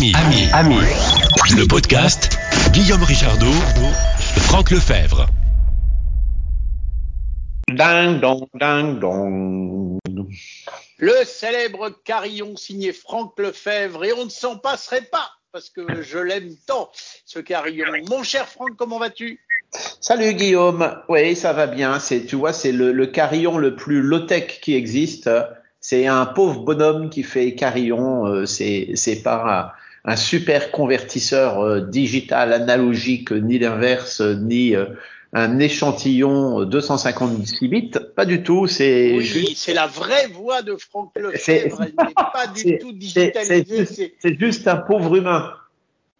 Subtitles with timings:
[0.00, 0.76] Ami, ami, ami.
[1.58, 2.38] Le podcast
[2.72, 3.52] Guillaume Richardot,
[4.38, 5.26] Franck Lefebvre.
[7.68, 9.98] Ding dong, ding dong.
[10.96, 16.16] Le célèbre carillon signé Franck Lefebvre et on ne s'en passerait pas parce que je
[16.16, 16.88] l'aime tant
[17.26, 17.84] ce carillon.
[18.08, 19.44] Mon cher Franck, comment vas-tu?
[20.00, 20.96] Salut Guillaume.
[21.10, 22.00] Oui, ça va bien.
[22.00, 25.28] C'est, tu vois, c'est le, le carillon le plus low-tech qui existe.
[25.82, 28.26] C'est un pauvre bonhomme qui fait carillon.
[28.26, 29.74] Euh, c'est, c'est pas
[30.04, 34.86] un, super convertisseur euh, digital analogique, ni l'inverse, ni euh,
[35.32, 37.90] un échantillon 256 bits.
[38.16, 38.66] Pas du tout.
[38.66, 41.82] C'est Oui, juste- c'est la vraie voix de Franck C'est- Lefebvre.
[41.82, 44.14] Elle n'est pas du tout c'est, digitalisée.
[44.18, 45.52] c'est juste, un pauvre humain.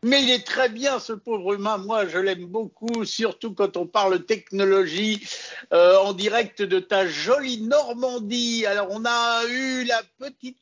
[0.02, 1.76] Mais il est très bien ce pauvre humain.
[1.76, 5.22] Moi, je l'aime beaucoup, surtout quand on parle technologie
[5.74, 8.64] euh, en direct de ta jolie Normandie.
[8.64, 10.56] Alors, on a eu la petite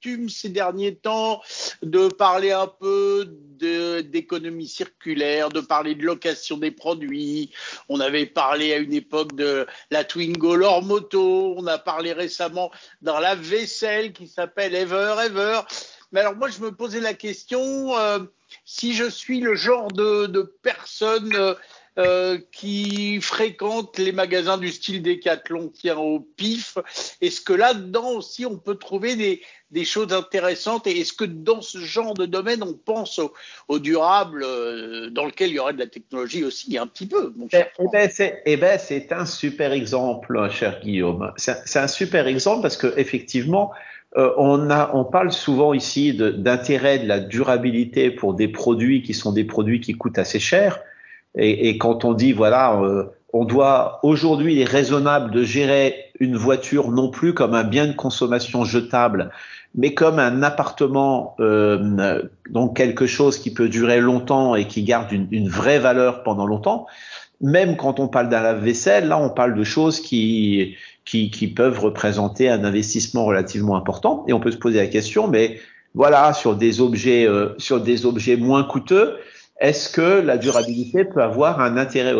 [0.00, 1.42] coutume ces derniers temps
[1.82, 3.28] de parler un peu
[3.58, 7.50] d'économie circulaire, de parler de location des produits.
[7.88, 11.54] On avait parlé à une époque de la Twingo Lore Moto.
[11.58, 12.70] On a parlé récemment
[13.02, 15.60] dans la vaisselle qui s'appelle Ever Ever.
[16.12, 17.96] Mais alors, moi, je me posais la question.
[17.98, 18.20] euh,
[18.64, 21.54] si je suis le genre de, de personne euh,
[21.98, 26.78] euh, qui fréquente les magasins du style Decathlon, tiens au pif,
[27.20, 30.86] est-ce que là-dedans aussi on peut trouver des, des choses intéressantes?
[30.86, 33.32] Et est-ce que dans ce genre de domaine on pense au,
[33.68, 37.32] au durable euh, dans lequel il y aurait de la technologie aussi un petit peu
[37.36, 38.78] mon Eh cher eh ben, c'est eh ben,
[39.10, 41.32] un super exemple, cher Guillaume.
[41.36, 43.72] C'est un super exemple parce que effectivement,
[44.16, 49.02] euh, on a, on parle souvent ici de- d'intérêt de, la durabilité pour des produits
[49.02, 50.80] qui sont des produits qui coûtent assez cher.
[51.36, 55.94] Et, et quand on dit voilà, euh, on doit aujourd'hui il est raisonnable de gérer
[56.18, 59.30] une voiture non plus comme un bien de consommation jetable,
[59.74, 65.12] mais comme un appartement, euh, donc quelque chose qui peut durer longtemps et qui garde
[65.12, 66.86] une, une vraie valeur pendant longtemps
[67.40, 71.78] même quand on parle d'un lave-vaisselle, là, on parle de choses qui, qui, qui peuvent
[71.80, 74.24] représenter un investissement relativement important.
[74.28, 75.58] Et on peut se poser la question, mais
[75.94, 79.16] voilà, sur des objets, euh, sur des objets moins coûteux,
[79.60, 82.14] est-ce que la durabilité peut avoir un intérêt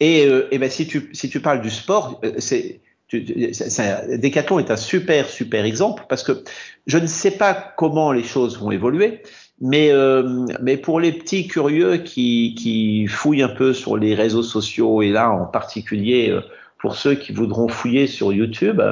[0.00, 2.80] Et, euh, et ben, si tu, si tu parles du sport, euh, c'est,
[3.12, 6.44] Decathlon est un super, super exemple parce que
[6.86, 9.22] je ne sais pas comment les choses vont évoluer.
[9.60, 14.42] Mais, euh, mais pour les petits curieux qui, qui fouillent un peu sur les réseaux
[14.42, 16.40] sociaux, et là en particulier euh,
[16.80, 18.82] pour ceux qui voudront fouiller sur YouTube,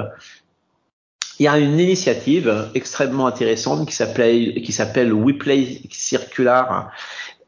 [1.40, 6.90] il y a une initiative extrêmement intéressante qui s'appelle qui s'appelle WePlay Circular euh,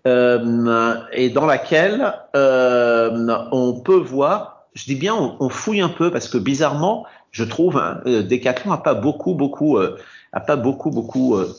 [0.05, 6.29] et dans laquelle euh, on peut voir, je dis bien on, fouille un peu parce
[6.29, 9.97] que bizarrement, je trouve hein, euh, Decathlon a pas beaucoup beaucoup euh,
[10.33, 11.55] a pas beaucoup beaucoup euh,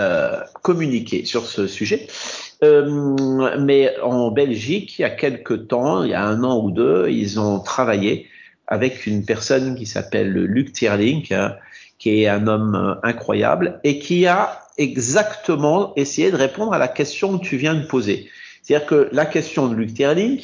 [0.00, 2.08] euh, communiqué sur ce sujet.
[2.64, 6.70] Euh, mais en Belgique, il y a quelque temps, il y a un an ou
[6.70, 8.26] deux, ils ont travaillé
[8.66, 11.54] avec une personne qui s'appelle Luc Tierling, hein,
[12.04, 16.86] qui est un homme euh, incroyable et qui a exactement essayé de répondre à la
[16.86, 18.28] question que tu viens de poser.
[18.62, 20.38] C'est-à-dire que la question de Luc Tierling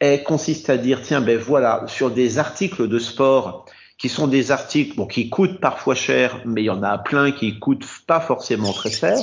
[0.00, 3.66] elle consiste à dire tiens ben voilà sur des articles de sport
[3.98, 7.30] qui sont des articles bon, qui coûtent parfois cher, mais il y en a plein
[7.30, 9.16] qui coûtent pas forcément très cher.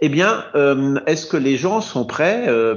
[0.00, 2.74] Eh bien, euh, est-ce que les gens sont prêts euh,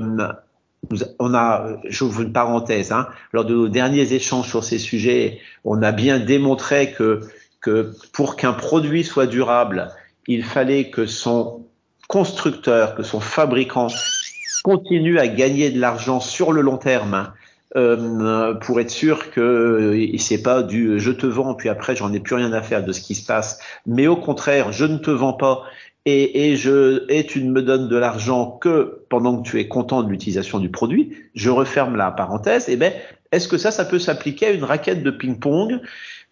[1.18, 5.82] On a, j'ouvre une parenthèse, hein, lors de nos derniers échanges sur ces sujets, on
[5.82, 7.22] a bien démontré que
[7.62, 9.92] que pour qu'un produit soit durable,
[10.28, 11.66] il fallait que son
[12.08, 13.88] constructeur, que son fabricant
[14.64, 17.32] continue à gagner de l'argent sur le long terme
[17.78, 22.12] euh, pour être sûr que euh, c'est pas du je te vends puis après j'en
[22.12, 24.98] ai plus rien à faire de ce qui se passe, mais au contraire je ne
[24.98, 25.64] te vends pas
[26.06, 29.68] et, et je et tu ne me donnes de l'argent que pendant que tu es
[29.68, 31.14] content de l'utilisation du produit.
[31.36, 32.70] Je referme la parenthèse.
[32.70, 32.94] Et ben
[33.32, 35.80] est-ce que ça ça peut s'appliquer à une raquette de ping-pong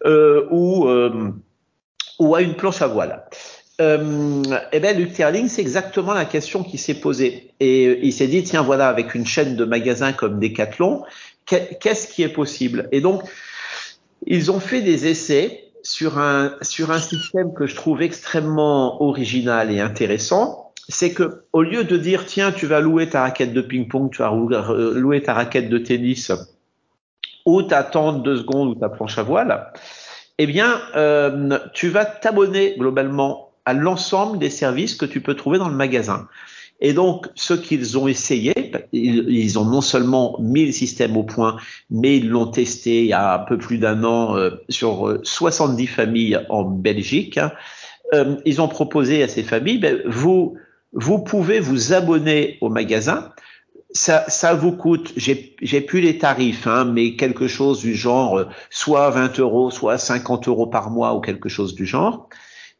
[0.06, 1.32] euh, ou euh,
[2.18, 3.24] ou à une planche à voile?
[3.80, 4.42] Euh,
[4.72, 7.52] eh ben, Luc Terling, c'est exactement la question qui s'est posée.
[7.60, 11.02] Et euh, il s'est dit, tiens, voilà, avec une chaîne de magasins comme Decathlon,
[11.46, 12.90] qu'est- qu'est-ce qui est possible?
[12.92, 13.22] Et donc,
[14.26, 19.70] ils ont fait des essais sur un, sur un système que je trouve extrêmement original
[19.70, 20.72] et intéressant.
[20.88, 24.22] C'est que, au lieu de dire, tiens, tu vas louer ta raquette de ping-pong, tu
[24.22, 26.32] vas euh, louer ta raquette de tennis,
[27.46, 29.72] ou t'attendre deux secondes ou ta planche à voile,
[30.38, 35.58] eh bien, euh, tu vas t'abonner globalement à l'ensemble des services que tu peux trouver
[35.58, 36.28] dans le magasin.
[36.80, 38.54] Et donc, ce qu'ils ont essayé,
[38.92, 41.56] ils, ont non seulement mis le système au point,
[41.90, 45.20] mais ils l'ont testé il y a un peu plus d'un an euh, sur euh,
[45.22, 47.36] 70 familles en Belgique.
[47.38, 47.52] hein.
[48.14, 50.56] Euh, ils ont proposé à ces familles, ben, vous
[50.92, 53.32] vous pouvez vous abonner au magasin.
[53.92, 58.44] Ça, ça vous coûte, j'ai plus les tarifs, hein, mais quelque chose du genre euh,
[58.70, 62.28] soit 20 euros, soit 50 euros par mois ou quelque chose du genre.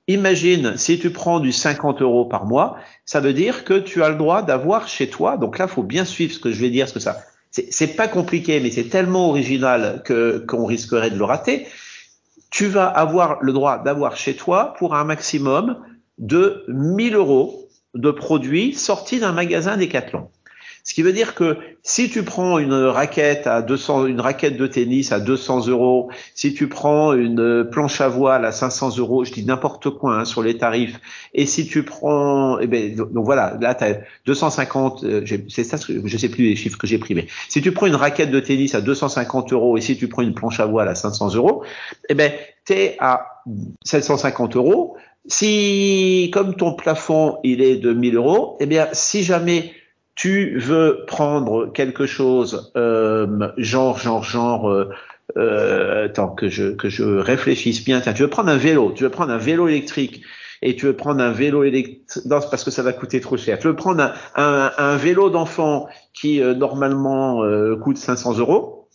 [0.09, 4.09] Imagine, si tu prends du 50 euros par mois, ça veut dire que tu as
[4.09, 5.37] le droit d'avoir chez toi.
[5.37, 7.19] Donc là, faut bien suivre ce que je vais dire, parce que ça,
[7.51, 11.67] c'est pas compliqué, mais c'est tellement original que qu'on risquerait de le rater.
[12.51, 15.79] Tu vas avoir le droit d'avoir chez toi pour un maximum
[16.19, 20.29] de 1000 euros de produits sortis d'un magasin Decathlon.
[20.85, 24.67] Ce qui veut dire que si tu prends une raquette à 200, une raquette de
[24.67, 29.33] tennis à 200 euros, si tu prends une planche à voile à 500 euros, je
[29.33, 31.01] dis n'importe quoi hein, sur les tarifs,
[31.35, 35.05] et si tu prends, eh ben, donc voilà, là tu as 250,
[35.49, 37.97] c'est ça, je sais plus les chiffres que j'ai pris, mais si tu prends une
[37.97, 40.95] raquette de tennis à 250 euros et si tu prends une planche à voile à
[40.95, 41.63] 500 euros,
[42.09, 42.33] eh ben,
[42.67, 43.43] tu es à
[43.85, 44.97] 750 euros.
[45.27, 49.73] Si, comme ton plafond, il est de 1000 euros, eh bien, si jamais
[50.21, 54.91] tu veux prendre quelque chose euh, genre genre genre euh,
[55.39, 58.03] euh, attends que je que je réfléchisse bien.
[58.03, 60.21] Tiens tu veux prendre un vélo tu veux prendre un vélo électrique
[60.61, 62.03] et tu veux prendre un vélo électrique.
[62.29, 63.59] Parce que ça va coûter trop cher.
[63.59, 67.43] Tu veux prendre un, un, un vélo d'enfant qui euh, normalement
[67.81, 68.91] coûte 500 euros.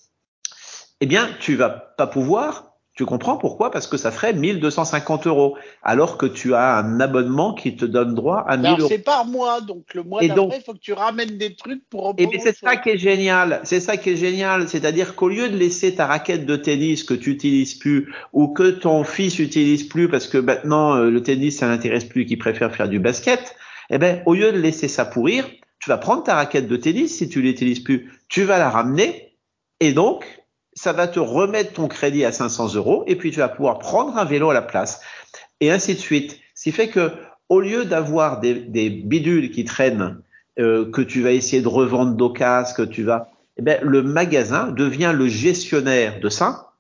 [1.02, 3.72] Eh bien tu vas pas pouvoir tu comprends pourquoi?
[3.72, 8.16] Parce que ça ferait 1250 euros, alors que tu as un abonnement qui te donne
[8.16, 8.88] droit à 1000 euros.
[8.88, 12.14] C'est par mois, donc le mois d'après, il faut que tu ramènes des trucs pour.
[12.18, 13.60] Et bien c'est ça qui est génial.
[13.64, 17.14] C'est ça qui est génial, c'est-à-dire qu'au lieu de laisser ta raquette de tennis que
[17.14, 21.60] tu utilises plus ou que ton fils utilise plus parce que maintenant euh, le tennis
[21.60, 23.58] ça n'intéresse plus, qu'il préfère faire du basket,
[23.90, 25.46] eh ben au lieu de laisser ça pourrir,
[25.80, 29.38] tu vas prendre ta raquette de tennis si tu l'utilises plus, tu vas la ramener
[29.82, 30.45] et donc
[30.76, 34.18] ça va te remettre ton crédit à 500 euros et puis tu vas pouvoir prendre
[34.18, 35.02] un vélo à la place
[35.62, 36.40] et ainsi de suite.
[36.54, 37.12] Ce qui fait que
[37.50, 40.20] au lieu d'avoir des, des, bidules qui traînent,
[40.60, 44.72] euh, que tu vas essayer de revendre d'occasion, que tu vas, eh bien, le magasin
[44.72, 46.74] devient le gestionnaire de ça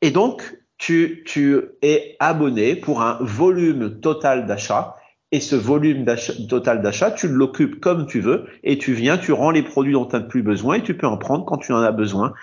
[0.00, 4.96] et donc tu, tu es abonné pour un volume total d'achat
[5.32, 6.04] et ce volume
[6.48, 10.06] total d'achat, tu l'occupes comme tu veux et tu viens, tu rends les produits dont
[10.06, 12.34] tu n'as plus besoin et tu peux en prendre quand tu en as besoin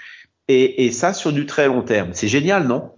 [0.77, 2.12] et, ça sur du très long terme.
[2.13, 2.92] C'est génial, non?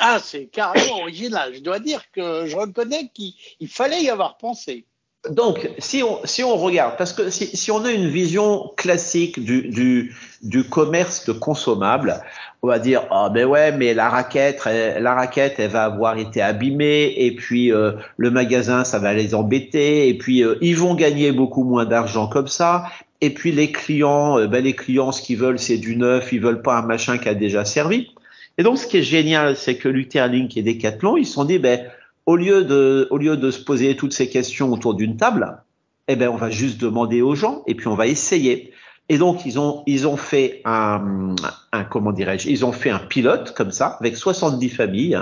[0.00, 1.52] Ah, c'est carrément original.
[1.54, 3.34] Je dois dire que je reconnais qu'il
[3.68, 4.86] fallait y avoir pensé.
[5.30, 9.38] Donc, si on, si on regarde, parce que si, si on a une vision classique
[9.38, 12.20] du, du, du commerce de consommables,
[12.62, 16.40] on va dire ah ben ouais mais la raquette la raquette elle va avoir été
[16.40, 20.94] abîmée et puis euh, le magasin ça va les embêter et puis euh, ils vont
[20.94, 22.84] gagner beaucoup moins d'argent comme ça
[23.22, 26.32] et puis les clients, euh, ben les clients, ce qu'ils veulent, c'est du neuf.
[26.32, 28.10] Ils veulent pas un machin qui a déjà servi.
[28.58, 31.44] Et donc, ce qui est génial, c'est que Luther Link et Decathlon, ils se sont
[31.44, 31.86] dit, ben,
[32.26, 35.62] au lieu de, au lieu de se poser toutes ces questions autour d'une table,
[36.08, 38.72] eh ben, on va juste demander aux gens et puis on va essayer.
[39.08, 41.36] Et donc, ils ont, ils ont fait un,
[41.72, 45.18] un comment dirais-je, ils ont fait un pilote comme ça avec 70 familles.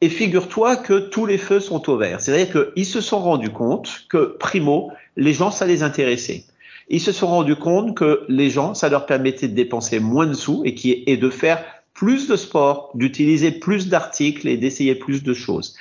[0.00, 2.20] Et figure-toi que tous les feux sont au vert.
[2.20, 6.44] C'est-à-dire qu'ils se sont rendus compte que, primo, les gens, ça les intéressait
[6.90, 10.34] ils se sont rendus compte que les gens, ça leur permettait de dépenser moins de
[10.34, 11.64] sous et, qui, et de faire
[11.94, 15.76] plus de sport, d'utiliser plus d'articles et d'essayer plus de choses.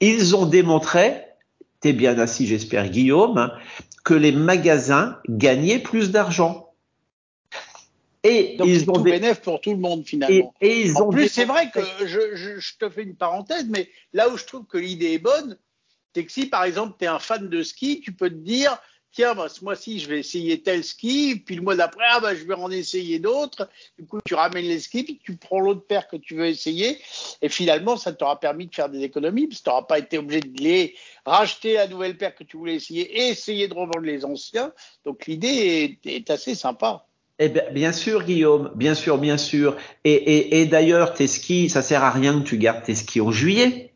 [0.00, 1.22] Ils ont démontré,
[1.80, 3.50] t'es bien assis j'espère Guillaume,
[4.04, 6.72] que les magasins gagnaient plus d'argent.
[8.22, 10.54] Et Donc ils ont tout bénéf pour tout le monde finalement.
[10.60, 13.90] Et, ils en plus, c'est vrai que je, je, je, te fais une parenthèse, mais
[14.12, 15.58] là où je trouve que l'idée est bonne,
[16.14, 18.78] c'est que si par exemple tu es un fan de ski, tu peux te dire
[19.14, 22.34] tiens, bah, ce mois-ci, je vais essayer tel ski, puis le mois d'après, ah, bah,
[22.34, 23.68] je vais en essayer d'autres.
[23.98, 26.98] Du coup, tu ramènes les skis, puis tu prends l'autre paire que tu veux essayer.
[27.40, 30.18] Et finalement, ça t'aura permis de faire des économies, parce que tu n'auras pas été
[30.18, 30.94] obligé de les
[31.24, 34.72] racheter la nouvelle paire que tu voulais essayer et essayer de revendre les anciens.
[35.04, 37.06] Donc, l'idée est, est assez sympa.
[37.38, 39.76] Eh bien, bien sûr, Guillaume, bien sûr, bien sûr.
[40.04, 43.32] Et, et, d'ailleurs, tes skis, ça sert à rien que tu gardes tes skis en
[43.32, 43.93] juillet.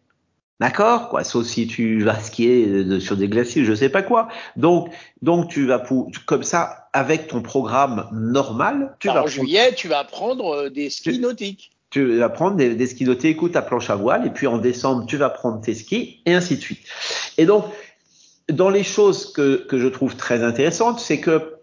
[0.61, 1.23] D'accord, quoi.
[1.23, 4.29] Sauf si tu vas skier euh, sur des glaciers, je sais pas quoi.
[4.57, 9.23] Donc, donc tu vas pour, comme ça, avec ton programme normal, tu vas.
[9.23, 11.71] En juillet, tu vas prendre euh, des skis nautiques.
[11.91, 15.07] Tu vas prendre des, skis nautiques ou ta planche à voile, et puis en décembre,
[15.07, 16.81] tu vas prendre tes skis, et ainsi de suite.
[17.39, 17.65] Et donc,
[18.51, 21.55] dans les choses que, que je trouve très intéressantes, c'est que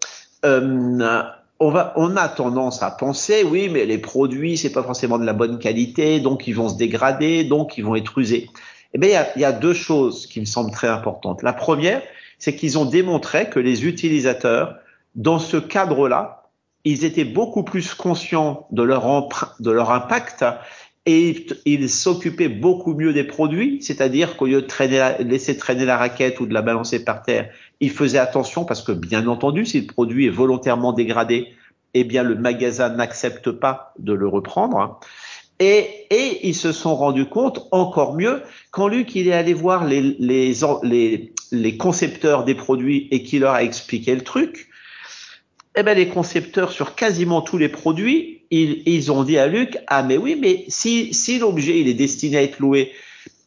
[0.45, 1.23] euh,
[1.59, 5.25] on, va, on a tendance à penser, oui, mais les produits, c'est pas forcément de
[5.25, 8.49] la bonne qualité, donc ils vont se dégrader, donc ils vont être usés.
[8.95, 11.43] Eh bien, il y, a, deux choses qui me semblent très importantes.
[11.43, 12.01] La première,
[12.39, 14.77] c'est qu'ils ont démontré que les utilisateurs,
[15.15, 16.43] dans ce cadre-là,
[16.85, 19.27] ils étaient beaucoup plus conscients de leur,
[19.59, 20.45] de leur impact
[21.05, 25.97] et il s'occupait beaucoup mieux des produits, c'est-à-dire qu'au lieu de traîner laisser traîner la
[25.97, 27.49] raquette ou de la balancer par terre,
[27.81, 31.49] il faisait attention parce que bien entendu, si le produit est volontairement dégradé,
[31.95, 35.01] eh bien le magasin n'accepte pas de le reprendre.
[35.59, 36.07] Et,
[36.43, 41.31] ils se sont rendus compte encore mieux quand Luc il est allé voir les,
[41.77, 44.69] concepteurs des produits et qui leur a expliqué le truc.
[45.77, 49.77] Eh ben les concepteurs sur quasiment tous les produits, ils, ils ont dit à Luc
[49.88, 52.93] ah mais oui mais si si l'objet il est destiné à être loué,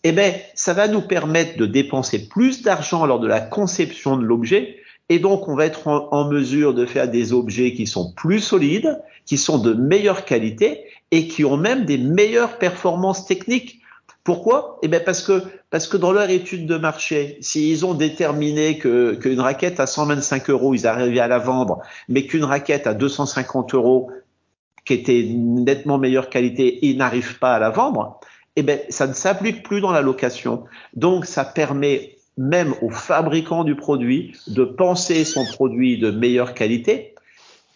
[0.05, 4.25] eh ben ça va nous permettre de dépenser plus d'argent lors de la conception de
[4.25, 4.78] l'objet
[5.09, 9.03] et donc, on va être en, mesure de faire des objets qui sont plus solides,
[9.25, 13.81] qui sont de meilleure qualité et qui ont même des meilleures performances techniques.
[14.23, 14.79] Pourquoi?
[14.83, 19.41] Eh bien parce que parce que dans leur étude de marché, s'ils ont déterminé qu'une
[19.41, 24.11] raquette à 125 euros, ils arrivaient à la vendre, mais qu'une raquette à 250 euros,
[24.85, 28.21] qui était nettement meilleure qualité, ils n'arrivent pas à la vendre,
[28.57, 30.65] eh ben ça ne s'applique plus dans la location.
[30.95, 37.15] Donc ça permet même aux fabricants du produit de penser son produit de meilleure qualité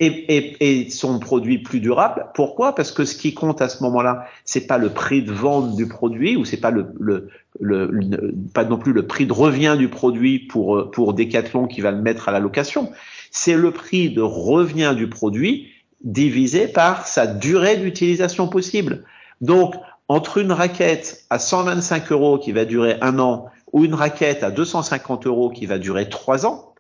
[0.01, 2.27] et, et, et, son produit plus durable.
[2.35, 2.75] Pourquoi?
[2.75, 5.87] Parce que ce qui compte à ce moment-là, c'est pas le prix de vente du
[5.87, 7.29] produit ou c'est pas le, le,
[7.61, 11.91] le, pas non plus le prix de revient du produit pour pour Decathlon qui va
[11.91, 12.91] le mettre à la location.
[13.31, 15.69] C'est le prix de revient du produit
[16.05, 19.05] divisé par sa durée d'utilisation possible.
[19.41, 19.75] Donc
[20.09, 24.51] entre une raquette à 125 euros qui va durer un an ou une raquette à
[24.51, 26.75] 250 euros qui va durer trois ans,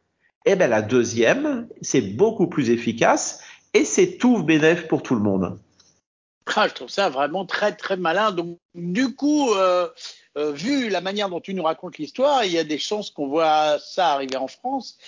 [0.44, 3.40] eh ben la deuxième, c'est beaucoup plus efficace
[3.74, 5.58] et c'est tout bénéf pour tout le monde.
[6.56, 8.34] Ah, je trouve ça vraiment très très malin.
[8.74, 9.88] Du coup, euh,
[10.36, 13.28] euh, vu la manière dont tu nous racontes l'histoire, il y a des chances qu'on
[13.28, 14.98] voit ça arriver en France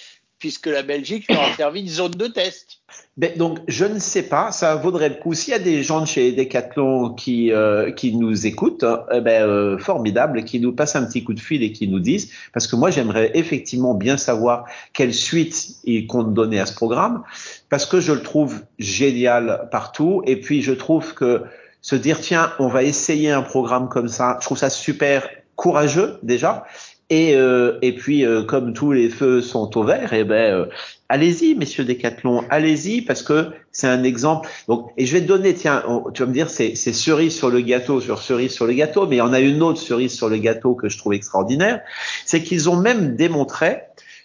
[0.45, 2.83] puisque la Belgique leur a servi de zone de test.
[3.17, 5.33] Ben, donc, je ne sais pas, ça vaudrait le coup.
[5.33, 9.43] S'il y a des gens de chez Decathlon qui, euh, qui nous écoutent, eh ben,
[9.43, 12.67] euh, formidable, qui nous passent un petit coup de fil et qui nous disent, parce
[12.67, 17.23] que moi, j'aimerais effectivement bien savoir quelle suite ils comptent donner à ce programme,
[17.71, 20.21] parce que je le trouve génial partout.
[20.27, 21.43] Et puis, je trouve que
[21.81, 26.19] se dire, tiens, on va essayer un programme comme ça, je trouve ça super courageux
[26.23, 26.67] déjà
[27.15, 30.53] et, euh, et puis, euh, comme tous les feux sont au vert, et eh ben,
[30.53, 30.67] euh,
[31.09, 34.49] allez-y, messieurs Decathlon, allez-y, parce que c'est un exemple.
[34.67, 37.61] Donc, et je vais te donner, tiens, tu vas me dire, c'est, cerise sur le
[37.61, 40.29] gâteau, sur cerise sur le gâteau, mais il y en a une autre cerise sur
[40.29, 41.83] le gâteau que je trouve extraordinaire,
[42.27, 43.83] c'est qu'ils ont même démontré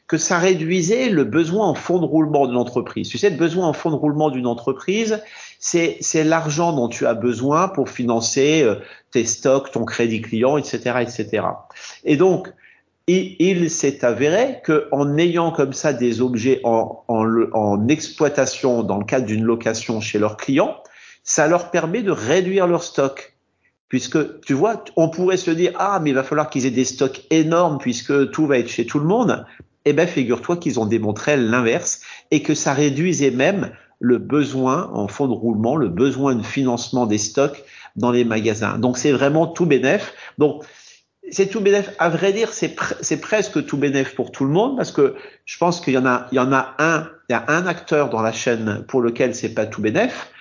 [0.08, 3.08] que ça réduisait le besoin en fonds de roulement de l'entreprise.
[3.08, 5.22] Tu sais, le besoin en fonds de roulement d'une entreprise,
[5.60, 8.68] c'est, c'est l'argent dont tu as besoin pour financer
[9.12, 11.44] tes stocks, ton crédit client, etc., etc.
[12.04, 12.52] Et donc,
[13.12, 19.00] et il s'est avéré qu'en ayant comme ça des objets en, en, en exploitation dans
[19.00, 20.78] le cadre d'une location chez leurs clients,
[21.24, 23.34] ça leur permet de réduire leur stock.
[23.88, 26.86] Puisque, tu vois, on pourrait se dire, ah, mais il va falloir qu'ils aient des
[26.86, 29.44] stocks énormes puisque tout va être chez tout le monde.
[29.86, 35.08] Eh ben, figure-toi qu'ils ont démontré l'inverse et que ça réduisait même le besoin en
[35.08, 37.64] fonds de roulement, le besoin de financement des stocks
[37.96, 38.78] dans les magasins.
[38.78, 40.14] Donc, c'est vraiment tout bénéf.
[40.38, 40.64] Donc,
[41.32, 41.92] c'est tout bénéf.
[42.00, 45.82] À vrai dire, c'est presque tout bénéf pour tout le monde parce que je pense
[45.82, 49.36] qu'il y en a, un, il y a un acteur dans la chaîne pour lequel
[49.36, 50.32] c'est pas tout bénéf.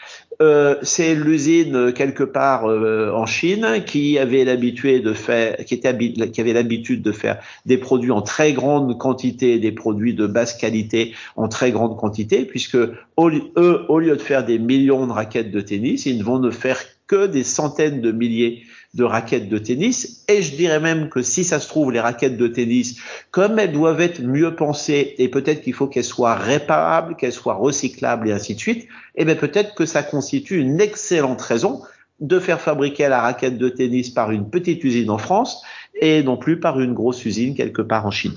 [0.40, 5.98] Euh, c'est l'usine quelque part euh, en Chine qui avait l'habitude de faire, qui était
[5.98, 10.54] qui avait l'habitude de faire des produits en très grande quantité, des produits de basse
[10.54, 15.50] qualité en très grande quantité, puisque eux, au lieu de faire des millions de raquettes
[15.50, 16.78] de tennis, ils ne vont ne faire
[17.08, 18.62] que des centaines de milliers
[18.98, 20.24] de raquettes de tennis.
[20.28, 23.00] Et je dirais même que si ça se trouve, les raquettes de tennis,
[23.30, 27.54] comme elles doivent être mieux pensées et peut-être qu'il faut qu'elles soient réparables, qu'elles soient
[27.54, 31.80] recyclables et ainsi de suite, eh bien peut-être que ça constitue une excellente raison
[32.20, 35.62] de faire fabriquer la raquette de tennis par une petite usine en France
[36.00, 38.36] et non plus par une grosse usine quelque part en Chine.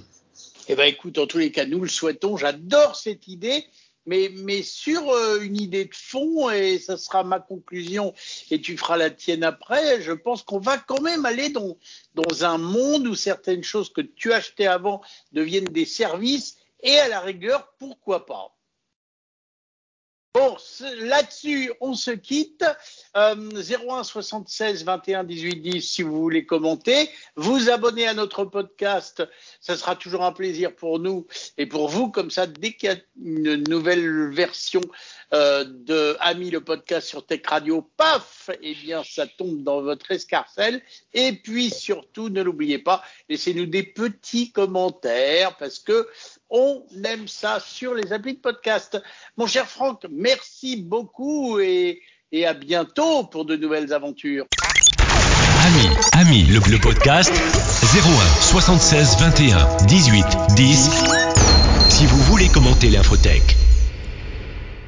[0.68, 2.38] Eh ben écoute, en tous les cas, nous le souhaitons.
[2.38, 3.65] J'adore cette idée
[4.05, 8.13] mais, mais sur euh, une idée de fond, et ça sera ma conclusion,
[8.50, 11.77] et tu feras la tienne après, je pense qu'on va quand même aller dans,
[12.15, 17.08] dans un monde où certaines choses que tu achetais avant deviennent des services, et à
[17.08, 18.55] la rigueur, pourquoi pas
[20.33, 20.55] Bon,
[21.00, 22.63] là-dessus, on se quitte.
[23.17, 27.09] Euh, 01 76 21 18 10 si vous voulez commenter.
[27.35, 29.23] Vous abonner à notre podcast,
[29.59, 32.09] ça sera toujours un plaisir pour nous et pour vous.
[32.09, 34.79] Comme ça, dès qu'il y a une nouvelle version
[35.33, 40.11] euh, de Ami le podcast sur Tech Radio, paf, eh bien, ça tombe dans votre
[40.11, 40.81] escarcelle.
[41.13, 46.07] Et puis surtout, ne l'oubliez pas, laissez-nous des petits commentaires parce que
[46.50, 49.01] on aime ça sur les applis de podcast.
[49.38, 52.01] Mon cher Franck, merci beaucoup et,
[52.45, 54.47] à bientôt pour de nouvelles aventures.
[56.13, 60.89] Rémi, le, le podcast 01 76 21 18 10.
[61.88, 63.71] Si vous voulez commenter l'infotech.